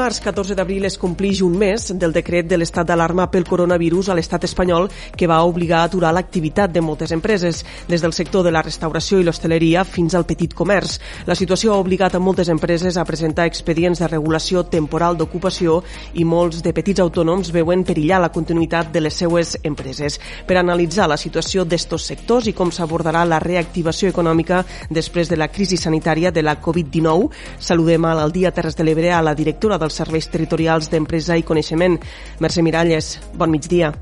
dimarts 0.00 0.20
14 0.20 0.54
d'abril 0.56 0.86
es 0.86 0.96
complix 0.96 1.42
un 1.44 1.58
mes 1.60 1.90
del 1.92 2.14
decret 2.14 2.46
de 2.48 2.56
l'estat 2.56 2.88
d'alarma 2.88 3.26
pel 3.28 3.44
coronavirus 3.44 4.08
a 4.08 4.14
l'estat 4.16 4.46
espanyol 4.46 4.86
que 5.12 5.26
va 5.28 5.42
obligar 5.44 5.82
a 5.82 5.88
aturar 5.90 6.14
l'activitat 6.16 6.72
de 6.72 6.80
moltes 6.80 7.12
empreses, 7.12 7.66
des 7.86 8.00
del 8.00 8.14
sector 8.16 8.42
de 8.42 8.50
la 8.50 8.62
restauració 8.62 9.18
i 9.20 9.26
l'hostaleria 9.26 9.84
fins 9.84 10.14
al 10.14 10.24
petit 10.24 10.54
comerç. 10.56 10.94
La 11.26 11.36
situació 11.36 11.74
ha 11.74 11.82
obligat 11.84 12.14
a 12.16 12.18
moltes 12.18 12.48
empreses 12.48 12.96
a 12.96 13.04
presentar 13.04 13.44
expedients 13.44 14.00
de 14.00 14.08
regulació 14.08 14.62
temporal 14.64 15.18
d'ocupació 15.18 15.82
i 16.14 16.24
molts 16.24 16.62
de 16.64 16.72
petits 16.72 17.04
autònoms 17.04 17.52
veuen 17.52 17.84
perillar 17.84 18.22
la 18.24 18.32
continuïtat 18.32 18.88
de 18.94 19.04
les 19.04 19.20
seues 19.20 19.58
empreses. 19.62 20.16
Per 20.46 20.56
analitzar 20.56 21.10
la 21.12 21.20
situació 21.20 21.66
d'estos 21.66 22.08
sectors 22.08 22.48
i 22.48 22.56
com 22.56 22.72
s'abordarà 22.72 23.26
la 23.28 23.42
reactivació 23.44 24.08
econòmica 24.08 24.64
després 24.88 25.28
de 25.28 25.36
la 25.36 25.52
crisi 25.52 25.76
sanitària 25.76 26.32
de 26.32 26.40
la 26.40 26.56
Covid-19, 26.56 27.28
saludem 27.58 28.08
a 28.08 28.16
l'Aldia 28.16 28.56
Terres 28.56 28.80
de 28.80 28.88
l'Ebre 28.88 29.12
a 29.12 29.20
la 29.20 29.36
directora 29.36 29.76
dels 29.90 29.98
Serveis 29.98 30.30
Territorials 30.30 30.88
d'Empresa 30.90 31.36
i 31.36 31.42
Coneixement. 31.42 31.98
Mercè 32.40 32.62
Miralles, 32.62 33.18
bon 33.34 33.50
migdia. 33.50 33.92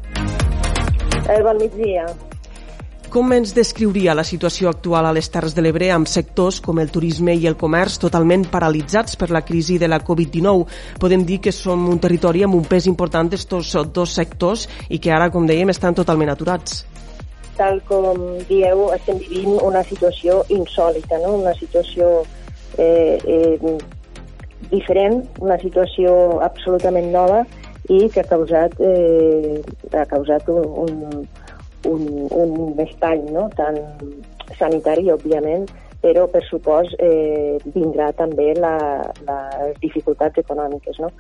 Eh, 1.29 1.43
bon 1.43 1.57
migdia. 1.57 2.05
Com 3.09 3.33
ens 3.33 3.55
descriuria 3.57 4.13
la 4.13 4.25
situació 4.25 4.69
actual 4.69 5.07
a 5.09 5.15
les 5.17 5.31
Terres 5.33 5.55
de 5.57 5.63
l'Ebre 5.65 5.89
amb 5.95 6.07
sectors 6.07 6.59
com 6.61 6.77
el 6.79 6.91
turisme 6.93 7.33
i 7.33 7.47
el 7.49 7.57
comerç 7.57 7.97
totalment 8.03 8.45
paralitzats 8.53 9.17
per 9.17 9.31
la 9.33 9.41
crisi 9.41 9.79
de 9.81 9.89
la 9.89 10.03
Covid-19? 10.05 10.67
Podem 11.01 11.25
dir 11.25 11.41
que 11.41 11.53
som 11.57 11.89
un 11.89 11.99
territori 12.05 12.45
amb 12.45 12.59
un 12.59 12.69
pes 12.69 12.85
important 12.87 13.31
d'estos 13.33 13.73
dos 13.97 14.13
sectors 14.13 14.69
i 14.91 15.01
que 15.01 15.11
ara, 15.11 15.31
com 15.33 15.49
dèiem, 15.49 15.73
estan 15.73 15.97
totalment 15.97 16.35
aturats. 16.35 16.85
Tal 17.57 17.81
com 17.89 18.37
dieu, 18.47 18.91
estem 18.93 19.17
vivint 19.25 19.57
una 19.65 19.81
situació 19.89 20.43
insòlita, 20.53 21.17
no? 21.25 21.39
una 21.41 21.57
situació 21.57 22.27
eh, 22.77 23.17
eh, 23.25 23.79
diferent, 24.71 25.23
una 25.41 25.59
situació 25.63 26.41
absolutament 26.45 27.11
nova 27.15 27.45
i 27.89 28.07
que 28.13 28.21
ha 28.21 28.29
causat, 28.29 28.75
eh, 28.81 29.61
ha 29.97 30.07
causat 30.11 30.49
un, 30.53 30.65
un, 30.85 31.29
un, 31.89 32.09
un 32.37 32.81
estany 32.85 33.29
no? 33.33 33.49
tan 33.57 33.79
sanitari, 34.59 35.09
òbviament, 35.15 35.69
però 36.03 36.29
per 36.31 36.45
supost 36.47 36.95
eh, 37.03 37.59
vindrà 37.75 38.13
també 38.19 38.53
la, 38.59 38.77
les 39.27 39.79
dificultats 39.83 40.39
econòmiques. 40.45 41.01
No? 41.03 41.11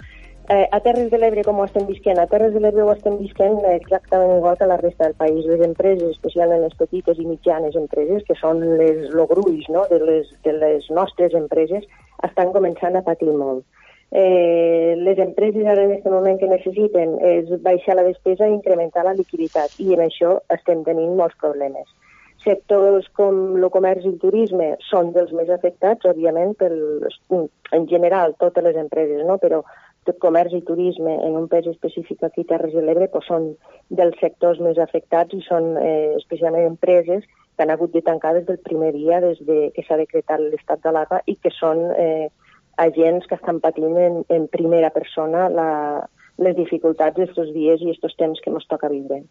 Eh, 0.48 0.66
a 0.72 0.80
Terres 0.80 1.10
de 1.12 1.18
l'Ebre, 1.20 1.42
com 1.44 1.58
ho 1.60 1.64
estem 1.66 1.84
visquent? 1.84 2.16
A 2.16 2.28
Terres 2.30 2.54
de 2.54 2.60
l'Ebre 2.64 2.84
ho 2.84 2.92
estem 2.94 3.18
visquent 3.20 3.58
exactament 3.68 4.38
igual 4.38 4.56
que 4.56 4.68
la 4.70 4.78
resta 4.80 5.04
del 5.04 5.16
país. 5.18 5.44
Les 5.44 5.64
empreses, 5.66 6.14
especialment 6.14 6.62
les 6.64 6.76
petites 6.78 7.18
i 7.20 7.26
mitjanes 7.28 7.76
empreses, 7.76 8.24
que 8.24 8.36
són 8.40 8.62
les, 8.80 9.10
lo 9.12 9.26
gruix 9.28 9.68
no? 9.68 9.84
de, 9.90 9.98
les, 10.08 10.30
de 10.46 10.54
les 10.56 10.88
nostres 10.88 11.36
empreses, 11.36 11.84
estan 12.26 12.52
començant 12.54 12.96
a 12.96 13.04
patir 13.06 13.30
molt. 13.32 13.64
Eh, 14.10 14.94
les 14.96 15.18
empreses 15.20 15.66
ara 15.66 15.84
en 15.84 15.92
aquest 15.92 16.08
moment 16.08 16.38
que 16.40 16.48
necessiten 16.48 17.18
és 17.20 17.50
baixar 17.64 17.98
la 17.98 18.06
despesa 18.06 18.48
i 18.48 18.54
incrementar 18.56 19.04
la 19.04 19.16
liquiditat 19.18 19.74
i 19.84 19.92
en 19.94 20.06
això 20.06 20.38
estem 20.54 20.84
tenint 20.86 21.16
molts 21.16 21.36
problemes. 21.42 21.90
Sectors 22.44 23.08
com 23.18 23.58
el 23.58 23.68
comerç 23.74 24.06
i 24.06 24.12
el 24.14 24.20
turisme 24.22 24.70
són 24.88 25.12
dels 25.12 25.34
més 25.36 25.50
afectats, 25.52 26.06
òbviament, 26.08 26.54
pel, 26.56 26.78
en 27.76 27.84
general, 27.90 28.32
totes 28.40 28.64
les 28.64 28.78
empreses, 28.80 29.26
no? 29.28 29.36
però 29.42 29.60
de 30.08 30.14
comerç 30.22 30.54
i 30.56 30.62
turisme 30.64 31.12
en 31.26 31.36
un 31.36 31.48
pes 31.52 31.66
específic 31.68 32.22
aquí 32.24 32.46
a 32.46 32.50
Terres 32.54 32.72
de 32.72 32.84
l'Ebre 32.86 33.10
pues, 33.12 33.26
són 33.28 33.50
dels 33.90 34.16
sectors 34.22 34.62
més 34.64 34.78
afectats 34.80 35.36
i 35.36 35.42
són 35.44 35.74
eh, 35.76 36.14
especialment 36.16 36.70
empreses 36.70 37.28
que 37.58 37.66
han 37.66 37.72
hagut 37.74 37.90
de 37.92 38.04
tancar 38.06 38.34
des 38.36 38.46
del 38.46 38.60
primer 38.62 38.92
dia 38.94 39.18
des 39.20 39.40
de 39.46 39.72
que 39.74 39.82
s'ha 39.82 39.98
decretat 39.98 40.40
l'estat 40.40 40.78
d'alarma 40.84 41.18
i 41.26 41.34
que 41.42 41.50
són 41.50 41.82
eh, 41.98 42.30
agents 42.78 43.26
que 43.26 43.34
estan 43.34 43.58
patint 43.58 43.98
en, 43.98 44.22
en 44.30 44.46
primera 44.46 44.90
persona 44.94 45.48
la, 45.50 45.70
les 46.38 46.54
dificultats 46.54 47.18
d'aquests 47.18 47.50
dies 47.56 47.82
i 47.82 47.90
aquests 47.90 48.16
temps 48.22 48.40
que 48.44 48.54
ens 48.54 48.70
toca 48.70 48.92
viure. 48.94 49.24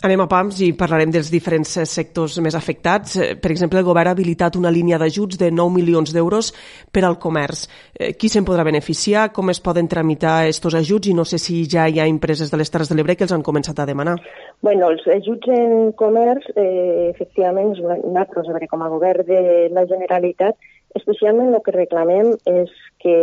Anem 0.00 0.22
a 0.24 0.24
PAMS 0.32 0.62
i 0.64 0.70
parlarem 0.80 1.10
dels 1.12 1.28
diferents 1.28 1.74
eh, 1.76 1.82
sectors 1.84 2.38
més 2.40 2.54
afectats. 2.56 3.18
Eh, 3.20 3.34
per 3.36 3.50
exemple, 3.52 3.82
el 3.82 3.84
govern 3.84 4.08
ha 4.08 4.14
habilitat 4.16 4.56
una 4.56 4.70
línia 4.72 4.96
d'ajuts 4.96 5.36
de 5.36 5.50
9 5.52 5.74
milions 5.74 6.14
d'euros 6.16 6.48
per 6.88 7.02
al 7.04 7.18
comerç. 7.20 7.66
Eh, 7.92 8.14
qui 8.16 8.30
se'n 8.32 8.46
podrà 8.48 8.64
beneficiar? 8.64 9.26
Com 9.36 9.52
es 9.52 9.60
poden 9.60 9.90
tramitar 9.92 10.38
aquests 10.46 10.78
ajuts? 10.80 11.10
I 11.12 11.18
no 11.18 11.26
sé 11.28 11.36
si 11.36 11.66
ja 11.68 11.84
hi 11.84 12.00
ha 12.00 12.08
empreses 12.08 12.48
de 12.48 12.56
les 12.56 12.72
Terres 12.72 12.88
de 12.88 12.96
l'Ebre 12.96 13.18
que 13.18 13.28
els 13.28 13.36
han 13.36 13.44
començat 13.44 13.76
a 13.76 13.88
demanar. 13.92 14.16
Bueno, 14.64 14.88
els 14.88 15.04
ajuts 15.04 15.52
en 15.52 15.92
comerç, 16.00 16.48
eh, 16.56 17.12
efectivament, 17.12 17.76
nosaltres, 17.76 18.48
a 18.48 18.56
veure, 18.56 18.72
com 18.72 18.80
a 18.80 18.88
govern 18.88 19.28
de 19.28 19.68
la 19.68 19.84
Generalitat, 19.84 20.56
especialment 20.96 21.52
el 21.52 21.60
que 21.60 21.76
reclamem 21.76 22.32
és 22.48 22.72
que, 23.04 23.14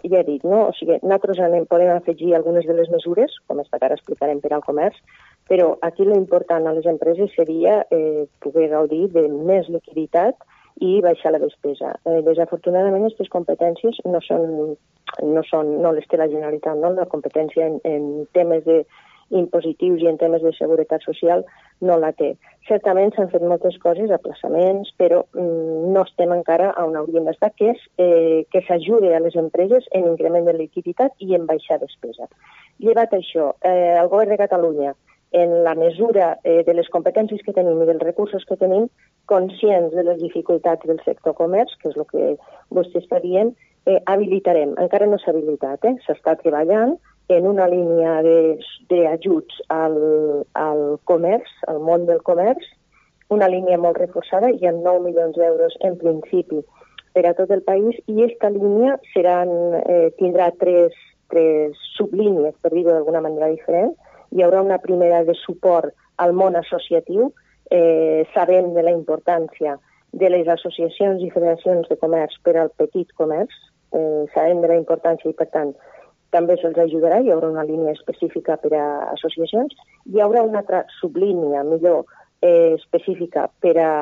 ja 0.00 0.20
he 0.20 0.26
dit, 0.26 0.48
no? 0.48 0.66
o 0.70 0.74
sigui, 0.80 0.96
nosaltres 1.02 1.44
anem, 1.44 1.68
podem 1.68 1.92
afegir 1.92 2.34
algunes 2.34 2.64
de 2.64 2.74
les 2.80 2.88
mesures, 2.88 3.36
com 3.46 3.60
esta 3.60 3.78
que 3.78 3.90
ara 3.90 4.00
explicarem 4.00 4.40
per 4.40 4.56
al 4.56 4.64
comerç, 4.64 4.96
però 5.48 5.76
aquí 5.86 6.04
l'important 6.04 6.66
a 6.66 6.74
les 6.74 6.86
empreses 6.90 7.32
seria 7.36 7.80
eh, 7.90 8.26
poder 8.42 8.68
gaudir 8.74 9.06
de 9.14 9.26
més 9.30 9.68
liquiditat 9.70 10.36
i 10.82 11.00
baixar 11.00 11.32
la 11.32 11.40
despesa. 11.40 11.94
Eh, 12.04 12.20
desafortunadament, 12.26 13.06
aquestes 13.06 13.30
competències 13.32 14.00
no 14.04 14.20
són, 14.26 14.76
no 15.22 15.44
són, 15.48 15.76
no 15.82 15.92
les 15.96 16.06
té 16.10 16.18
la 16.20 16.28
Generalitat, 16.32 16.76
no? 16.82 16.92
La 16.98 17.08
competència 17.08 17.70
en, 17.70 17.78
en 17.84 18.26
temes 18.36 18.66
de 18.66 18.82
impositius 19.34 20.02
i 20.02 20.10
en 20.10 20.18
temes 20.20 20.42
de 20.42 20.52
seguretat 20.54 21.02
social 21.02 21.42
no 21.82 21.96
la 21.98 22.12
té. 22.14 22.34
Certament 22.68 23.10
s'han 23.14 23.30
fet 23.32 23.42
moltes 23.42 23.78
coses, 23.82 24.10
aplaçaments, 24.14 24.92
però 25.00 25.22
mm, 25.34 25.88
no 25.94 26.04
estem 26.06 26.34
encara 26.34 26.72
on 26.82 26.94
hauríem 26.98 27.26
d'estar, 27.26 27.52
que 27.58 27.72
és 27.72 27.82
eh, 28.02 28.44
que 28.52 28.62
s'ajude 28.66 29.14
a 29.14 29.22
les 29.22 29.38
empreses 29.38 29.86
en 29.94 30.06
increment 30.12 30.46
de 30.46 30.54
liquiditat 30.58 31.14
i 31.22 31.34
en 31.38 31.46
baixar 31.50 31.80
despesa. 31.82 32.30
Llevat 32.82 33.14
això, 33.16 33.52
eh, 33.64 33.96
el 33.96 34.10
govern 34.12 34.34
de 34.34 34.40
Catalunya 34.42 34.94
en 35.32 35.64
la 35.64 35.74
mesura 35.74 36.38
eh, 36.44 36.62
de 36.64 36.74
les 36.74 36.88
competències 36.92 37.42
que 37.44 37.54
tenim 37.56 37.82
i 37.82 37.88
dels 37.88 38.04
recursos 38.04 38.44
que 38.48 38.58
tenim, 38.60 38.86
conscients 39.26 39.94
de 39.94 40.04
les 40.06 40.20
dificultats 40.22 40.86
del 40.86 41.00
sector 41.04 41.34
comerç, 41.34 41.74
que 41.82 41.90
és 41.90 41.98
el 41.98 42.06
que 42.12 42.36
vostè 42.70 43.02
està 43.02 43.20
dient, 43.24 43.52
eh, 43.86 43.98
habilitarem. 44.06 44.76
Encara 44.82 45.08
no 45.10 45.18
s'ha 45.18 45.32
habilitat, 45.34 45.84
eh? 45.84 45.96
s'està 46.06 46.36
treballant 46.40 46.96
en 47.28 47.46
una 47.46 47.66
línia 47.66 48.20
d'ajuts 48.22 49.62
al, 49.74 49.96
al 50.54 50.82
comerç, 51.10 51.50
al 51.66 51.80
món 51.82 52.06
del 52.06 52.22
comerç, 52.22 52.66
una 53.34 53.48
línia 53.50 53.78
molt 53.82 53.98
reforçada, 53.98 54.52
hi 54.54 54.66
ha 54.66 54.72
9 54.72 55.02
milions 55.08 55.34
d'euros 55.34 55.74
en 55.82 55.96
principi 55.98 56.62
per 57.16 57.24
a 57.26 57.34
tot 57.34 57.50
el 57.50 57.64
país, 57.66 57.96
i 58.06 58.20
aquesta 58.22 58.52
línia 58.54 58.98
seran, 59.14 59.50
eh, 59.82 60.12
tindrà 60.20 60.52
tres, 60.60 60.94
tres 61.32 61.78
sublínies, 61.96 62.54
per 62.62 62.70
dir-ho 62.74 62.92
d'alguna 62.92 63.24
manera 63.24 63.48
diferent, 63.50 63.96
hi 64.36 64.44
haurà 64.44 64.60
una 64.60 64.78
primera 64.84 65.22
de 65.24 65.34
suport 65.40 65.94
al 66.20 66.34
món 66.36 66.56
associatiu, 66.60 67.30
eh, 67.70 68.28
sabem 68.34 68.74
de 68.74 68.82
la 68.84 68.92
importància 68.92 69.78
de 70.12 70.28
les 70.30 70.48
associacions 70.48 71.22
i 71.24 71.32
federacions 71.32 71.88
de 71.88 71.96
comerç 71.96 72.36
per 72.44 72.56
al 72.60 72.70
petit 72.76 73.12
comerç, 73.16 73.56
eh, 73.96 74.24
sabem 74.34 74.60
de 74.60 74.68
la 74.68 74.76
importància 74.76 75.30
i, 75.30 75.36
per 75.36 75.48
tant, 75.54 75.72
també 76.36 76.56
se'ls 76.60 76.76
ajudarà, 76.84 77.20
hi 77.22 77.32
haurà 77.32 77.48
una 77.48 77.64
línia 77.64 77.94
específica 77.96 78.58
per 78.60 78.74
a 78.76 78.86
associacions, 79.14 79.72
hi 80.12 80.20
haurà 80.20 80.42
una 80.44 80.60
altra 80.60 80.84
sublínia, 81.00 81.64
millor, 81.64 82.04
eh, 82.42 82.74
específica 82.76 83.48
per 83.60 83.76
a, 83.80 83.92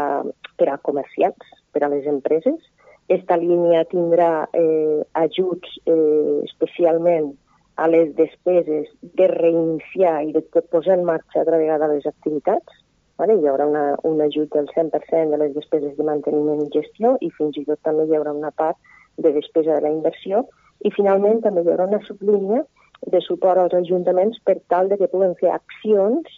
per 0.58 0.68
a 0.72 0.78
comerciants, 0.78 1.54
per 1.72 1.84
a 1.84 1.92
les 1.92 2.06
empreses. 2.10 2.58
Esta 3.06 3.36
línia 3.36 3.84
tindrà 3.84 4.48
eh, 4.56 5.04
ajuts 5.20 5.78
eh, 5.84 6.40
especialment 6.48 7.34
a 7.76 7.88
les 7.88 8.14
despeses 8.14 8.88
de 9.02 9.26
reiniciar 9.28 10.22
i 10.24 10.32
de 10.32 10.42
posar 10.70 10.98
en 10.98 11.04
marxa 11.04 11.40
altra 11.42 11.58
vegada 11.58 11.90
les 11.90 12.06
activitats. 12.06 12.82
Vale? 13.18 13.36
Hi 13.38 13.46
haurà 13.46 13.66
una, 13.70 13.84
un 14.02 14.20
ajut 14.22 14.50
del 14.54 14.66
100% 14.74 15.30
de 15.30 15.38
les 15.38 15.54
despeses 15.54 15.96
de 15.96 16.06
manteniment 16.06 16.64
i 16.64 16.70
gestió 16.74 17.14
i 17.22 17.30
fins 17.38 17.58
i 17.58 17.64
tot 17.66 17.82
també 17.86 18.06
hi 18.06 18.16
haurà 18.18 18.34
una 18.34 18.50
part 18.50 18.78
de 19.18 19.32
despesa 19.34 19.76
de 19.76 19.84
la 19.86 19.92
inversió. 19.94 20.44
I 20.82 20.90
finalment 20.94 21.42
també 21.42 21.62
hi 21.62 21.70
haurà 21.70 21.86
una 21.90 22.02
sublínia 22.06 22.64
de 23.10 23.20
suport 23.20 23.60
als 23.60 23.74
ajuntaments 23.74 24.40
per 24.44 24.58
tal 24.72 24.88
de 24.88 24.98
que 24.98 25.10
puguen 25.12 25.34
fer 25.40 25.52
accions 25.54 26.30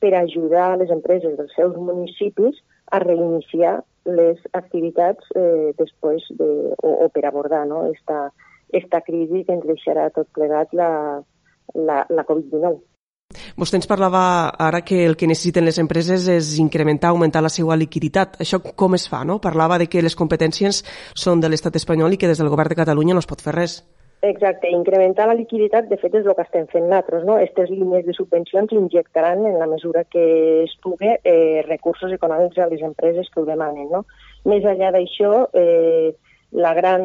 per 0.00 0.14
ajudar 0.16 0.76
les 0.80 0.90
empreses 0.90 1.36
dels 1.38 1.54
seus 1.56 1.76
municipis 1.76 2.60
a 2.90 3.00
reiniciar 3.02 3.80
les 4.04 4.38
activitats 4.56 5.26
eh, 5.36 5.72
després 5.78 6.24
de, 6.38 6.48
o, 6.82 6.92
o 7.04 7.08
per 7.12 7.24
abordar 7.26 7.66
no, 7.68 7.84
esta, 7.92 8.30
esta 8.72 9.00
crisi 9.06 9.44
que 9.44 9.56
ens 9.56 9.66
deixarà 9.66 10.08
tot 10.14 10.28
plegat 10.36 10.72
la, 10.76 10.90
la, 11.74 12.04
la 12.08 12.24
Covid-19. 12.28 12.80
Vostè 13.60 13.78
ens 13.78 13.86
parlava 13.86 14.22
ara 14.58 14.80
que 14.82 15.04
el 15.06 15.14
que 15.16 15.28
necessiten 15.30 15.66
les 15.68 15.78
empreses 15.78 16.26
és 16.32 16.56
incrementar, 16.58 17.12
augmentar 17.12 17.42
la 17.44 17.52
seva 17.52 17.76
liquiditat. 17.78 18.40
Això 18.42 18.58
com 18.60 18.98
es 18.98 19.06
fa, 19.10 19.22
no? 19.24 19.38
Parlava 19.38 19.78
de 19.78 19.86
que 19.86 20.02
les 20.02 20.18
competències 20.18 20.82
són 21.14 21.42
de 21.42 21.50
l'estat 21.50 21.78
espanyol 21.78 22.14
i 22.14 22.18
que 22.18 22.30
des 22.30 22.42
del 22.42 22.50
govern 22.50 22.74
de 22.74 22.80
Catalunya 22.82 23.14
no 23.14 23.22
es 23.22 23.30
pot 23.30 23.42
fer 23.44 23.54
res. 23.54 23.80
Exacte, 24.22 24.68
incrementar 24.68 25.26
la 25.30 25.34
liquiditat, 25.34 25.86
de 25.88 25.96
fet, 25.96 26.12
és 26.18 26.26
el 26.26 26.34
que 26.36 26.44
estem 26.44 26.66
fent 26.68 26.84
nosaltres, 26.84 27.22
no? 27.24 27.38
Aquestes 27.38 27.70
línies 27.72 28.04
de 28.04 28.12
subvencions 28.12 28.74
injectaran, 28.76 29.46
en 29.48 29.56
la 29.58 29.68
mesura 29.70 30.02
que 30.04 30.24
es 30.64 30.74
pugui, 30.84 31.14
eh, 31.24 31.62
recursos 31.64 32.12
econòmics 32.12 32.58
a 32.58 32.66
les 32.68 32.82
empreses 32.84 33.30
que 33.32 33.40
ho 33.40 33.46
demanen, 33.48 33.88
no? 33.88 34.04
Més 34.44 34.66
enllà 34.68 34.90
d'això, 34.92 35.48
eh, 35.54 36.12
la 36.52 36.74
gran, 36.74 37.04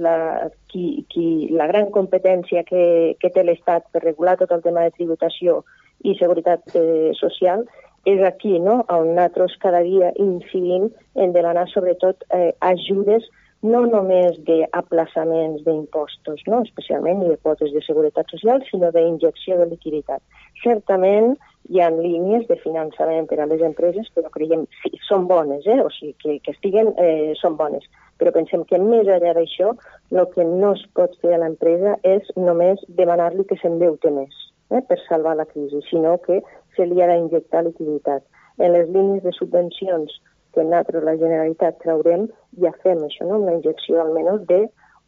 la, 0.00 0.50
qui, 0.72 1.04
qui, 1.12 1.48
la 1.52 1.66
gran 1.68 1.90
competència 1.92 2.64
que, 2.64 3.14
que 3.20 3.30
té 3.30 3.44
l'Estat 3.44 3.90
per 3.92 4.04
regular 4.04 4.38
tot 4.40 4.52
el 4.56 4.62
tema 4.64 4.86
de 4.86 4.94
tributació 4.96 5.62
i 6.04 6.16
seguretat 6.18 6.76
eh, 6.76 7.12
social 7.20 7.64
és 8.04 8.20
aquí, 8.24 8.58
no?, 8.60 8.82
on 8.92 9.14
nosaltres 9.14 9.56
cada 9.62 9.80
dia 9.84 10.12
incidim 10.20 10.90
en 11.16 11.32
demanar 11.32 11.64
sobretot 11.72 12.24
eh, 12.36 12.52
ajudes 12.60 13.24
no 13.64 13.80
només 13.88 14.36
d'aplaçaments 14.44 15.62
d'impostos, 15.64 16.42
no? 16.52 16.60
especialment 16.68 17.22
ni 17.22 17.30
de 17.30 17.38
quotes 17.40 17.72
de 17.72 17.80
seguretat 17.86 18.28
social, 18.28 18.60
sinó 18.68 18.90
d'injecció 18.92 19.56
de 19.56 19.70
liquiditat. 19.70 20.20
Certament 20.60 21.32
hi 21.72 21.80
ha 21.80 21.88
línies 21.94 22.44
de 22.50 22.58
finançament 22.60 23.24
per 23.30 23.40
a 23.40 23.48
les 23.48 23.64
empreses, 23.64 24.10
però 24.12 24.28
creiem 24.34 24.66
que 24.68 24.92
sí, 24.92 25.00
són 25.08 25.24
bones, 25.30 25.64
eh? 25.64 25.80
o 25.80 25.88
sigui, 25.96 26.12
que, 26.20 26.36
que 26.44 26.52
estiguen, 26.52 26.92
eh, 27.00 27.32
són 27.40 27.56
bones. 27.56 27.88
Però 28.18 28.30
pensem 28.34 28.62
que 28.70 28.78
més 28.78 29.08
enllà 29.10 29.32
d'això, 29.36 29.72
el 30.14 30.28
que 30.34 30.44
no 30.46 30.74
es 30.76 30.84
pot 30.98 31.16
fer 31.22 31.34
a 31.34 31.40
l'empresa 31.42 31.96
és 32.06 32.28
només 32.36 32.82
demanar-li 33.00 33.46
que 33.48 33.58
s'endeute 33.60 34.12
més 34.14 34.36
eh, 34.70 34.82
per 34.88 35.00
salvar 35.08 35.34
la 35.40 35.48
crisi, 35.50 35.82
sinó 35.90 36.16
que 36.22 36.40
se 36.76 36.86
li 36.86 37.02
ha 37.02 37.10
d'injectar 37.10 37.64
liquiditat. 37.66 38.22
En 38.58 38.72
les 38.76 38.88
línies 38.88 39.24
de 39.24 39.34
subvencions 39.34 40.14
que 40.54 40.62
nosaltres, 40.62 41.02
la 41.02 41.18
Generalitat, 41.18 41.80
traurem, 41.82 42.28
ja 42.62 42.70
fem 42.84 43.02
això, 43.02 43.26
no? 43.26 43.40
una 43.42 43.56
injecció 43.58 44.00
almenys 44.00 44.46
de 44.50 44.60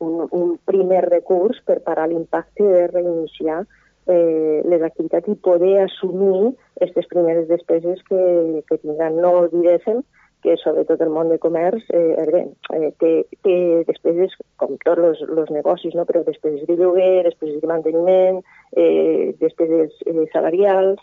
un, 0.02 0.26
un 0.35 0.56
primer 0.69 1.05
recurs 1.06 1.62
per 1.64 1.81
parar 1.87 2.09
l'impacte 2.11 2.67
de 2.67 2.87
reiniciar 2.91 3.62
eh, 4.06 4.62
les 4.67 4.82
activitats 4.82 5.31
i 5.31 5.38
poder 5.47 5.76
assumir 5.85 6.52
aquestes 6.76 7.09
primeres 7.12 7.49
despeses 7.49 8.02
que, 8.11 8.62
que 8.69 8.79
tindran. 8.82 9.20
No 9.23 9.32
oblidéssim 9.44 10.02
que 10.46 10.54
sobretot 10.62 11.00
el 11.02 11.10
món 11.10 11.26
de 11.32 11.40
comerç 11.43 11.88
eh, 11.90 12.26
bé, 12.31 12.44
eh, 12.76 12.90
té, 13.02 13.10
té 13.43 13.56
despeses 13.88 14.37
com 14.62 14.76
tots 14.84 15.25
els 15.26 15.50
negocis, 15.50 15.96
no? 15.98 16.04
però 16.06 16.22
despeses 16.22 16.62
de 16.69 16.76
lloguer, 16.78 17.25
despeses 17.26 17.58
de 17.64 17.70
manteniment, 17.70 18.38
eh, 18.78 19.34
despeses 19.43 19.96
eh, 20.06 20.28
salarials, 20.31 21.02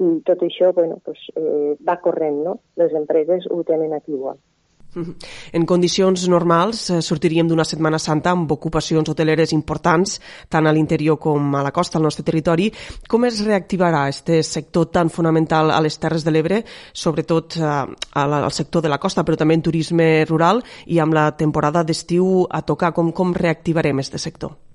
i 0.00 0.08
tot 0.24 0.40
això 0.46 0.72
bueno, 0.72 1.02
pues, 1.04 1.20
eh, 1.36 1.74
va 1.84 1.98
corrent, 2.00 2.40
no? 2.46 2.60
Les 2.80 2.94
empreses 2.94 3.48
ho 3.50 3.60
tenen 3.66 3.92
aquí 3.92 4.14
igual. 4.14 4.38
En 5.52 5.66
condicions 5.66 6.26
normals 6.28 6.84
eh, 6.90 7.00
sortiríem 7.04 7.48
d'una 7.48 7.66
Setmana 7.68 8.00
Santa 8.02 8.32
amb 8.34 8.50
ocupacions 8.52 9.08
hoteleres 9.08 9.54
importants 9.56 10.18
tant 10.48 10.66
a 10.66 10.74
l'interior 10.74 11.18
com 11.18 11.54
a 11.54 11.64
la 11.64 11.72
costa, 11.72 11.98
al 11.98 12.06
nostre 12.06 12.26
territori. 12.26 12.70
Com 13.08 13.26
es 13.28 13.42
reactivarà 13.46 14.06
aquest 14.06 14.32
sector 14.46 14.90
tan 14.94 15.10
fonamental 15.10 15.72
a 15.74 15.80
les 15.84 15.98
Terres 15.98 16.24
de 16.24 16.34
l'Ebre, 16.34 16.62
sobretot 16.92 17.58
eh, 17.58 17.74
al 18.22 18.52
sector 18.52 18.84
de 18.84 18.92
la 18.92 19.00
costa, 19.02 19.24
però 19.24 19.38
també 19.38 19.58
en 19.58 19.66
turisme 19.66 20.08
rural 20.28 20.62
i 20.86 21.00
amb 21.02 21.16
la 21.16 21.30
temporada 21.36 21.84
d'estiu 21.84 22.46
a 22.50 22.62
tocar? 22.62 22.94
Com, 22.96 23.12
com 23.12 23.34
reactivarem 23.36 24.00
aquest 24.00 24.18
sector? 24.18 24.67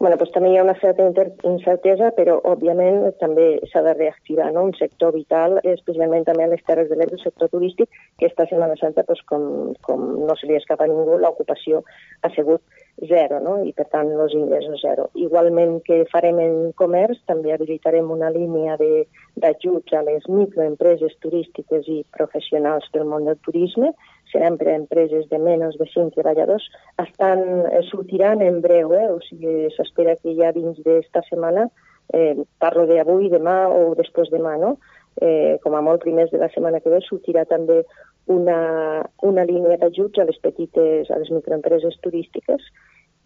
Bueno, 0.00 0.16
pues 0.16 0.30
també 0.32 0.48
hi 0.50 0.56
ha 0.56 0.64
una 0.64 0.74
certa 0.80 1.04
incertesa, 1.44 2.08
però 2.16 2.38
òbviament 2.48 3.02
també 3.20 3.60
s'ha 3.68 3.82
de 3.84 3.92
reactivar 3.98 4.46
no? 4.54 4.62
un 4.70 4.72
sector 4.78 5.12
vital, 5.12 5.58
especialment 5.74 6.24
també 6.24 6.46
a 6.46 6.50
les 6.54 6.62
Terres 6.64 6.88
de 6.88 6.96
l'Ebre, 6.96 7.18
el 7.18 7.22
sector 7.22 7.50
turístic, 7.52 7.92
que 8.18 8.30
esta 8.30 8.46
Setmana 8.48 8.78
Santa, 8.80 9.04
pues, 9.04 9.20
com, 9.28 9.74
com 9.84 10.06
no 10.24 10.36
se 10.40 10.48
li 10.48 10.56
escapa 10.56 10.88
a 10.88 10.90
ningú, 10.90 11.18
l'ocupació 11.20 11.82
ha 12.24 12.32
sigut 12.32 12.64
zero, 13.12 13.42
no? 13.44 13.58
i 13.68 13.74
per 13.76 13.90
tant 13.92 14.08
els 14.16 14.32
ingressos 14.36 14.80
zero. 14.80 15.10
Igualment 15.20 15.82
que 15.84 16.00
farem 16.08 16.40
en 16.40 16.56
comerç, 16.80 17.20
també 17.28 17.52
habilitarem 17.52 18.08
una 18.12 18.32
línia 18.32 18.78
d'ajuts 18.80 19.92
a 19.96 20.02
les 20.08 20.24
microempreses 20.32 21.12
turístiques 21.20 21.92
i 21.92 22.00
professionals 22.16 22.88
del 22.96 23.04
món 23.04 23.28
del 23.28 23.36
turisme, 23.44 23.92
a 24.34 24.48
empreses 24.48 25.28
de 25.30 25.38
menys 25.38 25.78
de 25.78 25.86
5 25.92 26.14
treballadors, 26.14 26.66
estan, 27.02 27.42
eh, 27.70 27.82
sortiran 27.90 28.42
en 28.42 28.60
breu, 28.60 28.92
eh? 28.94 29.08
o 29.10 29.20
sigui, 29.26 29.68
s'espera 29.76 30.16
que 30.16 30.34
ja 30.38 30.52
dins 30.52 30.78
d'esta 30.84 31.22
setmana, 31.28 31.68
eh, 32.12 32.36
parlo 32.58 32.86
d'avui, 32.86 33.30
demà 33.30 33.68
o 33.68 33.94
després 33.98 34.30
demà, 34.30 34.56
no? 34.58 34.76
Eh, 35.20 35.58
com 35.62 35.74
a 35.74 35.82
molt 35.82 36.02
primers 36.02 36.30
de 36.30 36.38
la 36.38 36.48
setmana 36.54 36.80
que 36.80 36.90
ve, 36.90 37.00
sortirà 37.04 37.44
també 37.44 37.82
una, 38.30 39.02
una 39.26 39.44
línia 39.44 39.76
d'ajuts 39.80 40.22
a 40.22 40.26
les 40.28 40.38
petites, 40.38 41.10
a 41.10 41.18
les 41.18 41.30
microempreses 41.34 41.98
turístiques, 42.04 42.66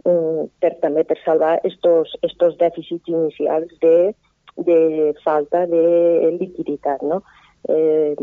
eh, 0.08 0.44
per, 0.60 0.74
també 0.82 1.04
per 1.04 1.18
salvar 1.24 1.58
estos, 1.64 2.16
estos 2.22 2.56
dèficits 2.60 3.08
inicials 3.12 3.72
de, 3.84 4.14
de 4.56 5.12
falta 5.24 5.66
de 5.66 6.36
liquiditat, 6.38 7.02
no? 7.02 7.22
Eh, 7.68 8.14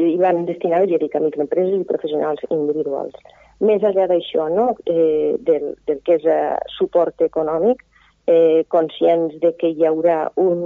i 0.00 0.14
van 0.20 0.46
destinades, 0.48 0.88
ja 0.88 1.00
dic, 1.02 1.16
a 1.16 1.20
microempreses 1.20 1.82
i 1.82 1.88
professionals 1.88 2.40
individuals. 2.48 3.16
Més 3.60 3.84
enllà 3.84 4.06
d'això, 4.08 4.48
no? 4.52 4.70
eh, 4.88 5.36
del, 5.44 5.74
del 5.88 6.00
que 6.04 6.16
és 6.16 6.24
eh, 6.28 6.56
suport 6.76 7.20
econòmic, 7.24 7.84
eh, 8.26 8.64
conscients 8.72 9.36
de 9.42 9.52
que 9.60 9.70
hi 9.72 9.86
haurà 9.88 10.30
un 10.40 10.64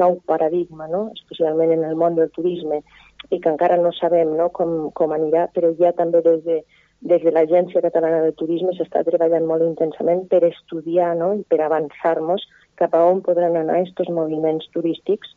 nou 0.00 0.18
paradigma, 0.28 0.88
no? 0.88 1.08
especialment 1.16 1.72
en 1.76 1.84
el 1.88 1.96
món 2.00 2.16
del 2.18 2.32
turisme, 2.34 2.82
i 3.30 3.40
que 3.40 3.52
encara 3.52 3.76
no 3.80 3.92
sabem 3.96 4.34
no, 4.36 4.48
com, 4.54 4.90
com 4.96 5.12
anirà, 5.12 5.48
però 5.54 5.72
ja 5.80 5.92
també 5.96 6.22
des 6.24 6.44
de, 6.46 6.62
des 7.00 7.22
de 7.22 7.32
l'Agència 7.34 7.82
Catalana 7.84 8.22
de 8.24 8.32
Turisme 8.38 8.72
s'està 8.76 9.04
treballant 9.06 9.46
molt 9.46 9.64
intensament 9.66 10.24
per 10.32 10.42
estudiar 10.48 11.14
no, 11.18 11.34
i 11.38 11.44
per 11.48 11.60
avançar-nos 11.62 12.46
cap 12.78 12.94
a 12.94 13.04
on 13.10 13.22
podran 13.26 13.56
anar 13.58 13.80
aquests 13.82 14.10
moviments 14.14 14.68
turístics 14.74 15.30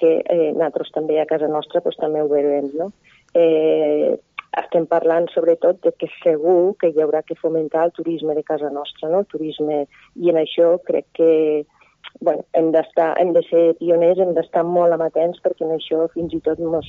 que 0.00 0.18
eh, 0.20 0.52
nosaltres 0.52 0.92
també 0.94 1.20
a 1.20 1.26
casa 1.30 1.48
nostra 1.50 1.82
pues, 1.84 1.98
també 2.00 2.22
ho 2.22 2.30
veurem. 2.30 2.70
No? 2.78 2.90
Eh, 3.34 4.14
estem 4.60 4.86
parlant 4.86 5.26
sobretot 5.32 5.80
de 5.82 5.92
que 5.98 6.08
segur 6.20 6.74
que 6.80 6.92
hi 6.92 7.00
haurà 7.02 7.24
que 7.26 7.38
fomentar 7.38 7.88
el 7.88 7.94
turisme 7.96 8.34
de 8.34 8.44
casa 8.46 8.70
nostra, 8.70 9.10
no? 9.10 9.24
el 9.24 9.30
turisme, 9.30 9.84
i 10.14 10.30
en 10.30 10.38
això 10.38 10.76
crec 10.86 11.08
que 11.18 11.30
bueno, 12.20 12.44
hem, 12.52 12.70
hem 13.18 13.32
de 13.34 13.42
ser 13.48 13.64
pioners, 13.80 14.20
hem 14.20 14.34
d'estar 14.36 14.62
molt 14.66 14.94
amatents 14.94 15.42
perquè 15.42 15.66
en 15.66 15.74
això 15.76 16.06
fins 16.14 16.34
i 16.36 16.40
tot 16.44 16.60
mos, 16.62 16.86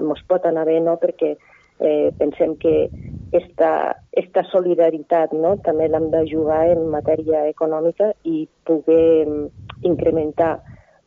mos 0.00 0.22
pot 0.28 0.44
anar 0.48 0.66
bé, 0.68 0.78
no? 0.84 0.98
perquè 1.00 1.34
eh, 1.80 2.10
pensem 2.18 2.56
que 2.60 2.90
esta, 3.32 3.96
esta 4.12 4.44
solidaritat 4.50 5.32
no? 5.32 5.56
també 5.64 5.88
l'hem 5.88 6.10
de 6.12 6.26
jugar 6.30 6.66
en 6.74 6.86
matèria 6.92 7.46
econòmica 7.50 8.12
i 8.28 8.44
poder 8.68 9.24
incrementar 9.82 10.58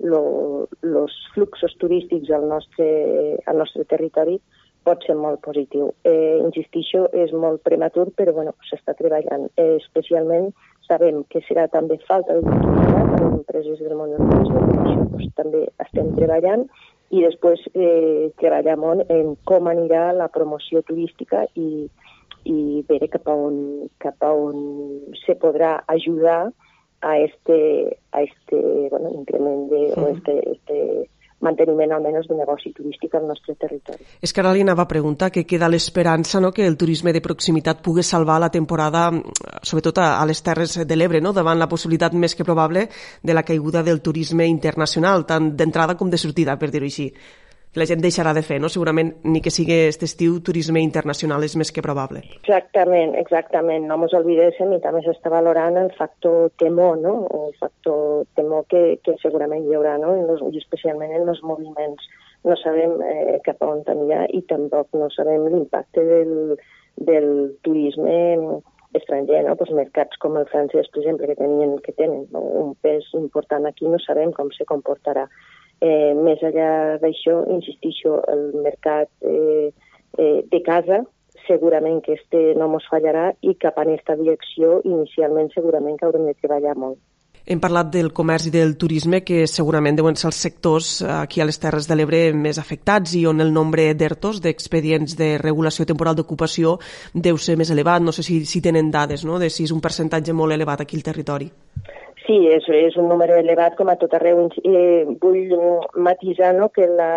els 0.06 1.16
fluxos 1.34 1.74
turístics 1.82 2.30
al 2.32 2.48
nostre, 2.50 2.88
al 3.46 3.58
nostre 3.62 3.86
territori 3.90 4.40
pot 4.86 5.02
ser 5.08 5.16
molt 5.18 5.42
positiu. 5.42 5.90
Eh, 6.06 6.38
insistixo, 6.44 7.08
és 7.14 7.34
molt 7.34 7.64
prematur, 7.66 8.12
però 8.18 8.36
bueno, 8.38 8.54
s'està 8.70 8.94
treballant. 8.98 9.48
Eh, 9.58 9.78
especialment 9.82 10.52
sabem 10.88 11.24
que 11.34 11.42
serà 11.48 11.66
també 11.74 11.98
falta 12.06 12.36
d'oportunitat 12.38 13.16
en 13.20 13.40
empreses 13.40 13.82
del 13.82 13.96
món 13.98 14.14
del 14.14 14.28
turisme, 14.30 14.66
per 14.68 14.84
això 14.84 15.00
doncs, 15.02 15.32
també 15.40 15.64
estem 15.88 16.12
treballant 16.20 16.68
i 17.14 17.22
després 17.24 17.62
eh, 17.74 18.32
treballar 18.42 18.78
molt 18.82 19.10
en 19.14 19.34
com 19.50 19.70
anirà 19.70 20.12
la 20.18 20.30
promoció 20.34 20.82
turística 20.86 21.46
i, 21.56 21.88
i 22.50 22.58
veure 22.90 23.10
cap 23.14 23.30
a 23.30 23.36
on, 23.48 23.58
cap 24.02 24.26
a 24.26 24.32
on 24.34 24.62
se 25.26 25.38
podrà 25.42 25.80
ajudar 25.96 26.52
a 27.06 27.20
este, 27.20 27.98
a 28.12 28.22
este 28.24 28.90
bueno, 28.90 29.12
increment 29.14 29.70
de, 29.70 29.94
-huh. 29.94 30.04
o 30.04 30.08
este, 30.10 30.34
este 30.52 31.10
manteniment 31.40 31.92
almenys 31.92 32.28
de 32.28 32.36
negoci 32.36 32.72
turístic 32.74 33.14
al 33.14 33.28
nostre 33.28 33.56
territori. 33.56 34.04
És 34.22 34.34
que 34.34 34.42
ara 34.42 34.54
li 34.56 34.62
anava 34.62 34.84
a 34.84 34.88
preguntar 34.88 35.30
que 35.32 35.46
queda 35.46 35.70
l'esperança 35.70 36.40
no, 36.40 36.52
que 36.52 36.66
el 36.66 36.78
turisme 36.78 37.14
de 37.14 37.22
proximitat 37.22 37.84
pugui 37.86 38.04
salvar 38.04 38.40
la 38.40 38.50
temporada, 38.50 39.12
sobretot 39.62 39.98
a, 40.00 40.26
les 40.26 40.42
Terres 40.42 40.88
de 40.88 40.96
l'Ebre, 40.96 41.22
no, 41.22 41.34
davant 41.34 41.60
la 41.60 41.70
possibilitat 41.70 42.14
més 42.14 42.36
que 42.36 42.48
probable 42.48 42.88
de 43.22 43.34
la 43.34 43.44
caiguda 43.44 43.84
del 43.84 44.02
turisme 44.02 44.48
internacional, 44.48 45.26
tant 45.26 45.56
d'entrada 45.56 45.96
com 45.96 46.10
de 46.10 46.18
sortida, 46.18 46.58
per 46.58 46.72
dir-ho 46.72 46.86
així 46.86 47.12
la 47.76 47.88
gent 47.90 48.02
deixarà 48.04 48.34
de 48.36 48.44
fer, 48.46 48.58
no? 48.64 48.70
Segurament 48.72 49.12
ni 49.28 49.42
que 49.44 49.54
sigui 49.54 49.76
aquest 49.76 50.06
estiu 50.08 50.38
turisme 50.46 50.82
internacional 50.84 51.44
és 51.48 51.56
més 51.60 51.72
que 51.76 51.84
probable. 51.86 52.24
Exactament, 52.42 53.16
exactament. 53.20 53.88
No 53.90 54.00
ens 54.02 54.16
oblidéssim 54.18 54.76
i 54.76 54.82
també 54.84 55.04
s'està 55.06 55.32
valorant 55.34 55.80
el 55.82 55.92
factor 55.98 56.52
temor, 56.62 57.00
no? 57.04 57.16
El 57.40 57.58
factor 57.60 58.24
temor 58.40 58.68
que, 58.72 58.86
que 59.04 59.18
segurament 59.24 59.66
hi 59.66 59.76
haurà, 59.76 59.98
no? 60.02 60.14
los, 60.30 60.44
I 60.52 60.62
especialment 60.64 61.12
en 61.16 61.28
els 61.32 61.44
moviments. 61.44 62.08
No 62.46 62.56
sabem 62.62 63.00
eh, 63.02 63.40
cap 63.46 63.64
on 63.66 63.82
anirà 63.90 64.26
i 64.38 64.44
tampoc 64.50 64.94
no 64.94 65.10
sabem 65.16 65.48
l'impacte 65.50 66.04
del, 66.06 66.56
del 67.10 67.30
turisme 67.66 68.62
estranger, 68.96 69.44
no? 69.44 69.56
pues 69.60 69.72
mercats 69.76 70.18
com 70.24 70.38
el 70.40 70.48
francès, 70.52 70.88
per 70.92 71.02
exemple, 71.02 71.28
que, 71.28 71.36
tenien, 71.40 71.78
que 71.84 71.94
tenen 71.98 72.26
un 72.32 72.74
pes 72.82 73.08
important 73.20 73.68
aquí, 73.68 73.88
no 73.92 74.00
sabem 74.00 74.32
com 74.36 74.52
se 74.56 74.68
comportarà. 74.70 75.28
Eh, 75.82 76.14
més 76.16 76.42
enllà 76.42 76.98
d'això, 77.02 77.42
insistixo, 77.52 78.22
el 78.32 78.46
mercat 78.64 79.10
eh, 79.22 79.72
eh, 80.18 80.40
de 80.52 80.62
casa 80.64 81.04
segurament 81.48 82.02
que 82.02 82.16
este 82.16 82.54
no 82.58 82.70
mos 82.72 82.86
fallarà 82.90 83.32
i 83.42 83.56
cap 83.62 83.78
a 83.78 83.84
aquesta 83.86 84.16
direcció 84.18 84.80
inicialment 84.84 85.52
segurament 85.54 86.00
que 86.00 86.08
haurem 86.08 86.26
de 86.30 86.34
treballar 86.40 86.76
molt. 86.80 86.98
Hem 87.46 87.60
parlat 87.62 87.92
del 87.94 88.08
comerç 88.10 88.48
i 88.50 88.52
del 88.56 88.72
turisme, 88.82 89.20
que 89.22 89.44
segurament 89.46 89.94
deuen 90.00 90.16
ser 90.18 90.32
els 90.32 90.40
sectors 90.42 90.88
aquí 91.06 91.44
a 91.44 91.46
les 91.46 91.60
Terres 91.62 91.86
de 91.86 91.94
l'Ebre 91.94 92.22
més 92.34 92.58
afectats 92.58 93.14
i 93.20 93.22
on 93.30 93.44
el 93.44 93.52
nombre 93.54 93.92
d'ERTOs, 93.94 94.40
d'expedients 94.42 95.14
de 95.20 95.36
regulació 95.38 95.86
temporal 95.86 96.18
d'ocupació, 96.18 96.80
deu 97.14 97.38
ser 97.38 97.54
més 97.62 97.70
elevat. 97.70 98.02
No 98.02 98.16
sé 98.16 98.26
si, 98.26 98.40
si 98.50 98.64
tenen 98.66 98.90
dades, 98.90 99.28
no?, 99.30 99.38
de 99.38 99.52
si 99.54 99.70
és 99.70 99.76
un 99.76 99.84
percentatge 99.84 100.34
molt 100.34 100.58
elevat 100.58 100.82
aquí 100.82 100.98
al 100.98 101.06
territori. 101.06 101.52
Sí, 102.26 102.38
és, 102.50 102.66
és 102.74 102.96
un 102.98 103.06
número 103.12 103.36
elevat 103.38 103.76
com 103.78 103.90
a 103.92 103.98
tot 104.02 104.14
arreu. 104.18 104.40
Eh, 104.66 105.04
vull 105.22 105.52
matisar 106.08 106.56
no, 106.58 106.72
que 106.74 106.88
la, 106.90 107.10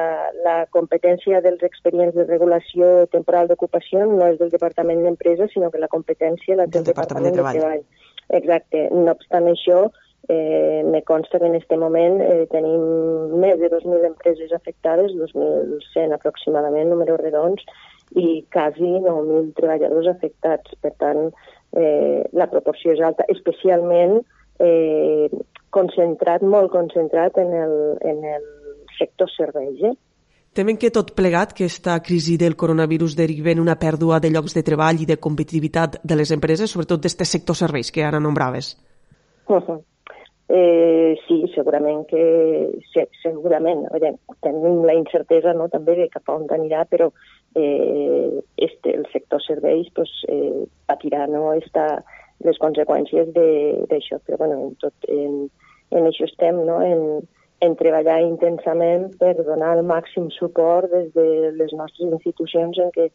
la 0.44 0.56
competència 0.74 1.40
dels 1.44 1.62
expedients 1.64 2.16
de 2.16 2.26
regulació 2.28 3.06
temporal 3.14 3.48
d'ocupació 3.48 4.04
no 4.10 4.26
és 4.28 4.36
del 4.40 4.52
Departament 4.52 5.00
d'Empresa, 5.06 5.48
sinó 5.54 5.70
que 5.72 5.80
la 5.80 5.88
competència 5.88 6.58
la 6.58 6.66
del, 6.66 6.82
del 6.82 6.90
Departament, 6.90 7.30
Departament 7.30 7.56
de 7.56 7.62
Treball. 7.62 7.80
de 7.80 7.86
Treball. 7.86 8.42
Exacte. 8.42 8.84
No 8.92 9.16
obstant 9.16 9.50
això, 9.54 9.88
Eh, 10.30 10.82
me 10.84 11.00
consta 11.04 11.38
que 11.38 11.46
en 11.46 11.54
aquest 11.56 11.70
moment 11.80 12.18
eh, 12.20 12.44
tenim 12.52 12.82
més 13.40 13.56
de 13.62 13.70
2.000 13.72 14.04
empreses 14.10 14.50
afectades, 14.52 15.14
2.100 15.16 16.12
aproximadament, 16.12 16.90
números 16.92 17.22
redons, 17.22 17.62
i 18.12 18.42
quasi 18.52 18.90
9.000 19.06 19.54
treballadors 19.56 20.10
afectats. 20.12 20.74
Per 20.84 20.92
tant, 21.00 21.30
eh, 21.80 22.26
la 22.36 22.48
proporció 22.52 22.92
és 22.92 23.00
alta, 23.00 23.24
especialment 23.32 24.18
eh, 24.20 24.37
concentrat, 25.70 26.42
molt 26.42 26.72
concentrat 26.72 27.36
en 27.38 27.52
el, 27.54 27.74
en 28.02 28.24
el 28.24 28.46
sector 28.98 29.30
serveis. 29.30 29.82
Eh? 29.84 29.94
Temen 30.58 30.78
que 30.80 30.90
tot 30.90 31.12
plegat, 31.14 31.52
que 31.54 31.68
aquesta 31.68 31.98
crisi 32.02 32.38
del 32.40 32.56
coronavirus 32.56 33.14
derivi 33.18 33.52
en 33.52 33.60
una 33.62 33.76
pèrdua 33.78 34.18
de 34.18 34.32
llocs 34.32 34.56
de 34.56 34.64
treball 34.66 35.04
i 35.04 35.06
de 35.06 35.18
competitivitat 35.22 36.00
de 36.02 36.16
les 36.18 36.32
empreses, 36.34 36.72
sobretot 36.72 37.04
d'aquest 37.04 37.36
sector 37.36 37.58
serveis 37.58 37.92
que 37.94 38.02
ara 38.02 38.18
nombraves. 38.18 38.74
Uh 39.46 39.60
-huh. 39.66 39.78
Eh, 40.50 41.14
sí, 41.28 41.44
segurament 41.54 42.06
que 42.08 42.22
sí, 42.92 43.02
segurament, 43.22 43.82
veure, 43.92 44.14
tenim 44.40 44.78
la 44.88 44.94
incertesa 44.96 45.52
no, 45.52 45.68
també 45.68 45.94
de 45.98 46.08
cap 46.08 46.24
a 46.24 46.36
on 46.38 46.46
anirà, 46.48 46.86
però 46.88 47.10
eh, 47.54 48.40
este, 48.56 48.94
el 48.96 49.04
sector 49.12 49.42
serveis 49.44 49.90
pues, 49.94 50.08
eh, 50.26 50.64
patirà 50.88 51.26
no, 51.28 51.52
esta, 51.52 52.02
les 52.46 52.60
conseqüències 52.62 53.32
d'això. 53.34 54.20
Però 54.26 54.38
bueno, 54.42 54.60
en, 54.68 54.76
tot, 54.82 55.08
en, 55.08 55.48
en 55.94 56.10
això 56.10 56.28
estem, 56.28 56.62
no, 56.68 56.78
en, 56.84 57.26
en 57.64 57.74
treballar 57.80 58.20
intensament 58.22 59.10
per 59.18 59.34
donar 59.40 59.74
el 59.78 59.84
màxim 59.86 60.30
suport 60.36 60.90
des 60.92 61.10
de 61.16 61.28
les 61.58 61.74
nostres 61.74 62.06
institucions 62.12 62.78
en 62.84 62.94
què 62.94 63.10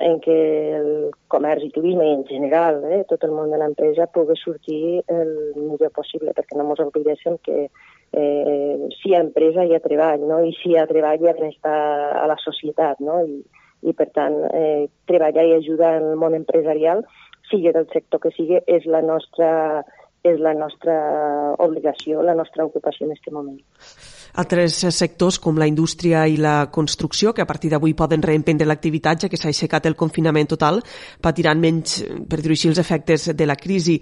en 0.00 0.18
què 0.24 0.36
el 0.78 1.10
comerç 1.32 1.66
i 1.66 1.70
turisme 1.74 2.04
i 2.06 2.14
en 2.16 2.22
general 2.28 2.80
eh, 2.88 3.02
tot 3.10 3.24
el 3.26 3.34
món 3.36 3.52
de 3.52 3.58
l'empresa 3.60 4.08
pugui 4.14 4.36
sortir 4.40 5.02
el 5.12 5.32
millor 5.56 5.92
possible, 5.94 6.32
perquè 6.36 6.56
no 6.56 6.68
ens 6.70 6.80
oblidéssim 6.80 7.36
que 7.44 7.66
eh, 7.66 8.88
si 8.96 9.10
hi 9.10 9.16
ha 9.16 9.24
empresa 9.24 9.66
hi 9.66 9.74
ha 9.76 9.82
treball, 9.84 10.24
no? 10.28 10.40
i 10.44 10.54
si 10.60 10.72
hi 10.72 10.78
ha 10.80 10.88
treball 10.88 11.20
hi 11.20 11.28
ha 11.28 11.36
benestar 11.38 11.76
a 12.22 12.24
la 12.30 12.38
societat, 12.40 13.00
no? 13.04 13.20
I, 13.26 13.42
i 13.82 13.92
per 13.98 14.08
tant 14.14 14.38
eh, 14.54 14.88
treballar 15.10 15.44
i 15.48 15.56
ajudar 15.58 15.96
en 15.98 16.12
el 16.12 16.18
món 16.20 16.38
empresarial, 16.38 17.04
sigui 17.50 17.72
del 17.74 17.88
sector 17.92 18.22
que 18.22 18.32
sigui, 18.36 18.60
és 18.66 18.86
la 18.86 19.02
nostra, 19.04 19.50
és 20.26 20.38
la 20.40 20.54
nostra 20.54 20.96
obligació, 21.62 22.22
la 22.22 22.36
nostra 22.38 22.66
ocupació 22.68 23.06
en 23.06 23.16
aquest 23.16 23.32
moment. 23.34 23.60
Altres 24.32 24.78
sectors 24.96 25.36
com 25.36 25.58
la 25.60 25.66
indústria 25.68 26.22
i 26.24 26.38
la 26.40 26.70
construcció, 26.72 27.34
que 27.36 27.42
a 27.42 27.46
partir 27.46 27.68
d'avui 27.68 27.92
poden 27.92 28.22
reemprendre 28.24 28.64
l'activitat 28.64 29.24
ja 29.26 29.28
que 29.28 29.36
s'ha 29.36 29.50
aixecat 29.50 29.84
el 29.90 29.96
confinament 29.96 30.48
total, 30.48 30.80
patiran 31.20 31.60
menys, 31.60 31.98
per 32.28 32.40
dir-ho 32.40 32.56
així, 32.56 32.70
els 32.70 32.80
efectes 32.80 33.28
de 33.36 33.46
la 33.46 33.56
crisi. 33.60 33.98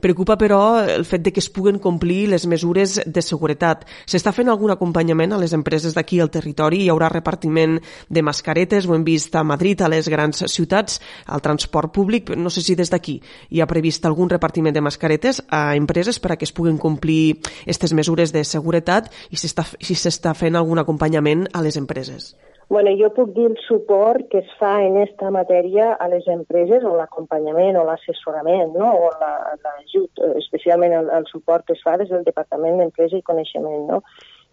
Preocupa, 0.00 0.36
però, 0.36 0.60
el 0.84 1.06
fet 1.08 1.24
de 1.24 1.32
que 1.32 1.40
es 1.40 1.48
puguen 1.48 1.78
complir 1.80 2.26
les 2.28 2.44
mesures 2.46 2.98
de 3.06 3.22
seguretat. 3.24 3.86
S'està 4.04 4.34
fent 4.36 4.52
algun 4.52 4.74
acompanyament 4.74 5.32
a 5.32 5.40
les 5.40 5.56
empreses 5.56 5.96
d'aquí 5.96 6.20
al 6.20 6.28
territori? 6.30 6.82
Hi 6.84 6.92
haurà 6.92 7.08
repartiment 7.08 7.78
de 8.08 8.22
mascaretes? 8.22 8.84
Ho 8.84 8.94
hem 8.94 9.04
vist 9.08 9.34
a 9.34 9.44
Madrid, 9.44 9.80
a 9.80 9.88
les 9.88 10.12
grans 10.12 10.44
ciutats, 10.52 11.00
al 11.26 11.40
transport 11.40 11.92
públic. 11.92 12.34
No 12.36 12.52
sé 12.52 12.60
si 12.60 12.76
des 12.76 12.92
d'aquí 12.92 13.16
hi 13.48 13.60
ha 13.60 13.70
previst 13.70 14.04
algun 14.04 14.28
repartiment 14.28 14.76
de 14.76 14.84
mascaretes 14.84 15.40
a 15.48 15.74
empreses 15.76 16.20
per 16.20 16.34
a 16.34 16.36
que 16.36 16.44
es 16.44 16.52
puguen 16.52 16.76
complir 16.78 17.40
aquestes 17.62 17.96
mesures 17.96 18.32
de 18.32 18.44
seguretat 18.44 19.08
i 19.30 19.40
s'està 19.40 19.69
si 19.78 19.94
s'està 19.94 20.34
fent 20.34 20.58
algun 20.58 20.82
acompanyament 20.82 21.46
a 21.54 21.62
les 21.62 21.78
empreses. 21.80 22.34
Bueno, 22.70 22.92
jo 22.94 23.08
puc 23.10 23.32
dir 23.34 23.48
el 23.48 23.56
suport 23.64 24.28
que 24.30 24.44
es 24.44 24.50
fa 24.60 24.76
en 24.84 24.94
aquesta 25.00 25.32
matèria 25.34 25.88
a 25.98 26.06
les 26.12 26.26
empreses, 26.30 26.84
o 26.86 26.92
l'acompanyament, 26.94 27.74
o 27.74 27.82
l'assessorament, 27.88 28.76
no? 28.78 28.92
o 28.94 29.08
l'ajut, 29.18 30.22
la, 30.22 30.28
especialment 30.38 30.94
el, 31.00 31.10
el 31.16 31.26
suport 31.26 31.66
que 31.66 31.74
es 31.74 31.82
fa 31.82 31.96
des 31.98 32.12
del 32.14 32.22
Departament 32.28 32.78
d'Empresa 32.78 33.18
i 33.18 33.26
Coneixement. 33.26 33.88
No? 33.90 33.98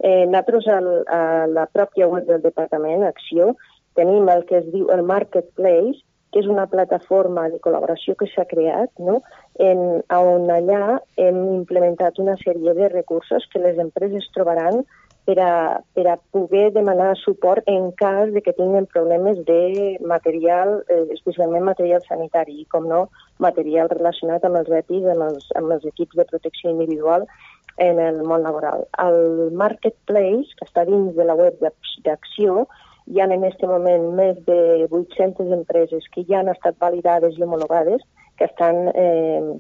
Eh, 0.02 0.26
nosaltres, 0.26 0.66
al, 0.80 0.90
a 1.06 1.22
la 1.54 1.70
pròpia 1.70 2.10
web 2.10 2.26
del 2.26 2.42
Departament, 2.42 3.06
Acció, 3.06 3.54
tenim 3.94 4.26
el 4.34 4.48
que 4.50 4.64
es 4.64 4.68
diu 4.74 4.90
el 4.98 5.06
Marketplace, 5.06 6.02
que 6.34 6.42
és 6.42 6.50
una 6.50 6.66
plataforma 6.68 7.46
de 7.54 7.62
col·laboració 7.62 8.18
que 8.18 8.26
s'ha 8.34 8.50
creat, 8.50 8.90
no? 8.98 9.22
en, 9.62 10.02
on 10.10 10.50
allà 10.58 10.98
hem 11.22 11.38
implementat 11.62 12.18
una 12.18 12.34
sèrie 12.42 12.74
de 12.74 12.90
recursos 12.98 13.46
que 13.54 13.62
les 13.62 13.78
empreses 13.78 14.26
trobaran 14.34 14.88
per 15.28 15.36
a, 15.44 15.82
per 15.94 16.06
a 16.08 16.16
poder 16.32 16.72
demanar 16.72 17.18
suport 17.20 17.68
en 17.68 17.92
cas 18.00 18.32
de 18.32 18.42
que 18.42 18.54
tinguin 18.56 18.88
problemes 18.88 19.42
de 19.46 19.98
material, 20.00 20.86
eh, 20.88 21.04
especialment 21.18 21.66
material 21.68 22.00
sanitari, 22.08 22.62
i, 22.62 22.66
com 22.72 22.88
no, 22.88 23.02
material 23.44 23.92
relacionat 23.92 24.48
amb 24.48 24.62
els 24.62 24.72
EPIs, 24.80 25.10
amb 25.12 25.26
els, 25.28 25.50
amb 25.60 25.76
els 25.76 25.84
equips 25.92 26.16
de 26.16 26.26
protecció 26.32 26.72
individual 26.72 27.28
en 27.78 28.00
el 28.00 28.22
món 28.24 28.48
laboral. 28.48 28.86
El 29.04 29.52
Marketplace, 29.52 30.56
que 30.56 30.66
està 30.70 30.86
dins 30.88 31.12
de 31.18 31.26
la 31.28 31.36
web 31.36 31.60
d'Acció, 32.08 32.64
hi 33.12 33.20
ha 33.20 33.28
en 33.28 33.36
aquest 33.36 33.66
moment 33.68 34.08
més 34.16 34.40
de 34.48 34.88
800 34.88 35.52
empreses 35.60 36.08
que 36.14 36.24
ja 36.32 36.40
han 36.40 36.54
estat 36.56 36.80
validades 36.80 37.36
i 37.36 37.44
homologades, 37.44 38.00
que 38.40 38.48
estan 38.48 38.88
eh, 38.96 39.60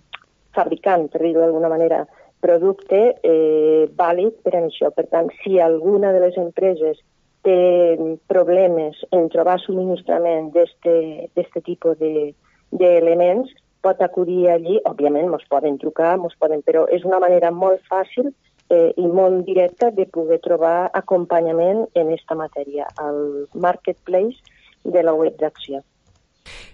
fabricant, 0.56 1.10
per 1.12 1.22
dir-ho 1.26 1.44
d'alguna 1.44 1.76
manera, 1.76 2.06
producte 2.44 3.00
eh, 3.24 3.86
vàlid 3.98 4.42
per 4.46 4.56
a 4.56 4.64
això. 4.66 4.92
Per 4.96 5.08
tant, 5.12 5.30
si 5.44 5.60
alguna 5.60 6.14
de 6.16 6.24
les 6.26 6.38
empreses 6.42 7.00
té 7.48 7.60
problemes 8.28 9.00
en 9.16 9.30
trobar 9.34 9.58
subministrament 9.64 10.52
d'aquest 10.54 11.58
tipus 11.66 11.98
d'elements, 12.00 13.54
de, 13.54 13.64
pot 13.86 14.02
acudir 14.04 14.50
allí, 14.52 14.80
òbviament 14.90 15.30
ens 15.32 15.48
poden 15.52 15.78
trucar, 15.82 16.16
ens 16.18 16.36
poden, 16.42 16.64
però 16.66 16.86
és 16.92 17.06
una 17.08 17.22
manera 17.24 17.54
molt 17.56 17.84
fàcil 17.88 18.32
eh, 18.74 18.92
i 18.98 19.06
molt 19.08 19.46
directa 19.48 19.92
de 19.96 20.08
poder 20.12 20.42
trobar 20.44 20.90
acompanyament 20.98 21.86
en 21.94 22.10
aquesta 22.10 22.36
matèria, 22.36 22.90
al 22.98 23.48
marketplace 23.54 24.42
de 24.84 25.04
la 25.04 25.14
web 25.16 25.38
d'acció 25.40 25.84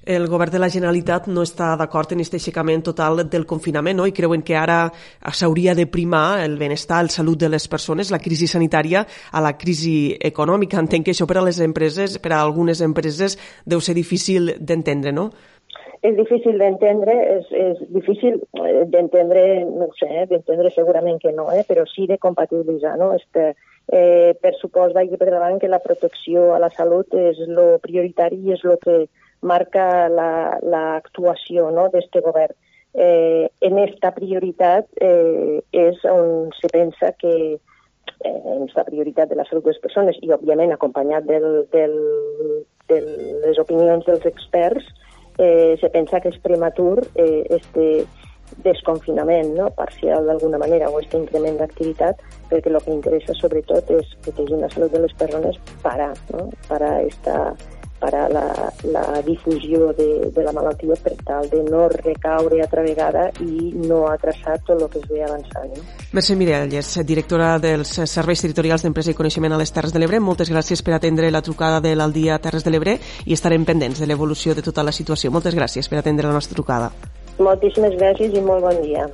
el 0.06 0.28
govern 0.28 0.52
de 0.52 0.60
la 0.60 0.70
Generalitat 0.70 1.30
no 1.32 1.46
està 1.46 1.74
d'acord 1.80 2.12
en 2.12 2.20
aquest 2.20 2.38
aixecament 2.40 2.84
total 2.84 3.24
del 3.30 3.48
confinament 3.48 3.98
no? 3.98 4.08
i 4.08 4.16
creuen 4.16 4.44
que 4.44 4.58
ara 4.60 4.92
s'hauria 5.32 5.76
de 5.76 5.88
primar 5.88 6.44
el 6.44 6.58
benestar, 6.58 7.02
el 7.04 7.10
salut 7.10 7.40
de 7.40 7.50
les 7.50 7.68
persones, 7.68 8.12
la 8.12 8.20
crisi 8.20 8.48
sanitària 8.48 9.06
a 9.32 9.42
la 9.42 9.56
crisi 9.58 10.16
econòmica. 10.20 10.80
Entenc 10.80 11.08
que 11.08 11.16
això 11.16 11.28
per 11.30 11.40
a 11.40 11.48
les 11.48 11.62
empreses, 11.64 12.20
per 12.20 12.34
a 12.34 12.42
algunes 12.42 12.82
empreses, 12.82 13.38
deu 13.66 13.82
ser 13.82 13.96
difícil 13.96 14.56
d'entendre, 14.60 15.16
no? 15.16 15.32
és 16.04 16.18
difícil 16.18 16.58
d'entendre, 16.60 17.14
és, 17.38 17.52
és 17.56 17.78
difícil 17.96 18.42
eh, 18.60 18.82
d'entendre, 18.92 19.44
no 19.72 19.88
sé, 19.96 20.10
eh, 20.12 20.26
d'entendre 20.28 20.72
segurament 20.76 21.22
que 21.22 21.32
no, 21.32 21.48
eh, 21.56 21.64
però 21.64 21.86
sí 21.88 22.10
de 22.10 22.18
compatibilitzar, 22.20 22.98
no? 23.00 23.14
Este, 23.16 23.54
eh, 23.88 24.34
per 24.36 24.52
supòs 24.60 24.92
vagi 24.96 25.16
per 25.20 25.30
davant 25.32 25.62
que 25.62 25.72
la 25.72 25.80
protecció 25.84 26.52
a 26.56 26.60
la 26.60 26.70
salut 26.76 27.16
és 27.16 27.40
lo 27.48 27.78
prioritari 27.84 28.42
i 28.44 28.52
és 28.58 28.64
lo 28.68 28.76
que 28.84 29.06
marca 29.44 30.08
l'actuació 30.10 31.70
la, 31.70 31.76
no, 31.76 31.90
d'aquest 31.94 32.20
govern. 32.26 32.56
Eh, 32.94 33.50
en 33.66 33.80
esta 33.82 34.12
prioritat 34.14 34.86
eh, 35.02 35.62
és 35.74 36.04
on 36.06 36.52
se 36.54 36.70
pensa 36.70 37.10
que 37.18 37.34
eh, 37.58 38.42
en 38.56 38.68
esta 38.68 38.84
prioritat 38.86 39.32
de 39.32 39.38
la 39.40 39.46
salut 39.50 39.66
de 39.66 39.74
les 39.74 39.82
persones 39.82 40.20
i, 40.22 40.30
òbviament, 40.36 40.76
acompanyat 40.76 41.26
del, 41.26 41.64
del, 41.74 41.96
de 42.92 43.00
les 43.48 43.62
opinions 43.64 44.06
dels 44.06 44.28
experts, 44.30 44.86
eh, 45.40 45.74
se 45.82 45.90
pensa 45.90 46.22
que 46.22 46.30
és 46.30 46.38
prematur 46.44 47.02
eh, 47.16 47.42
este 47.50 48.06
desconfinament 48.62 49.56
no? 49.58 49.70
parcial 49.74 50.28
d'alguna 50.28 50.60
manera 50.62 50.90
o 50.90 51.00
este 51.00 51.18
increment 51.18 51.58
d'activitat 51.58 52.20
perquè 52.52 52.70
el 52.70 52.78
que 52.86 52.94
interessa 52.94 53.34
sobretot 53.40 53.90
és 53.98 54.12
protegir 54.26 54.60
la 54.62 54.70
salut 54.70 54.94
de 54.94 55.02
les 55.08 55.14
persones 55.18 55.58
para, 55.82 56.12
no? 56.30 56.50
para 56.68 57.02
esta 57.02 57.56
parar 58.04 58.28
la, 58.32 58.46
la 58.92 59.22
difusió 59.26 59.94
de, 59.96 60.08
de 60.36 60.44
la 60.44 60.52
malaltia 60.52 60.98
per 61.00 61.16
tal 61.24 61.48
de 61.50 61.62
no 61.64 61.88
recaure 61.88 62.60
altra 62.62 62.84
vegada 62.84 63.30
i 63.40 63.72
no 63.88 64.04
atrasar 64.12 64.58
tot 64.68 64.82
el 64.82 64.90
que 64.92 65.00
es 65.00 65.08
ve 65.10 65.24
avançant. 65.24 65.72
No? 65.72 65.88
Mercè 66.14 66.36
Mirelles, 66.40 66.92
directora 67.08 67.56
dels 67.64 67.96
Serveis 68.12 68.44
Territorials 68.44 68.84
d'Empresa 68.84 69.14
i 69.14 69.18
Coneixement 69.18 69.56
a 69.56 69.62
les 69.62 69.72
Terres 69.72 69.96
de 69.96 70.04
l'Ebre, 70.04 70.20
moltes 70.20 70.52
gràcies 70.52 70.84
per 70.84 70.98
atendre 70.98 71.32
la 71.32 71.44
trucada 71.46 71.80
de 71.84 71.96
l'Aldia 71.96 72.40
Terres 72.44 72.68
de 72.68 72.74
l'Ebre 72.76 72.98
i 73.26 73.38
estarem 73.38 73.66
pendents 73.66 74.04
de 74.04 74.10
l'evolució 74.10 74.56
de 74.58 74.66
tota 74.66 74.84
la 74.84 74.92
situació. 74.92 75.32
Moltes 75.32 75.56
gràcies 75.56 75.88
per 75.88 76.02
atendre 76.04 76.28
la 76.28 76.36
nostra 76.36 76.60
trucada. 76.60 76.92
Moltíssimes 77.40 77.96
gràcies 77.98 78.36
i 78.36 78.44
molt 78.44 78.68
bon 78.68 78.84
dia. 78.84 79.08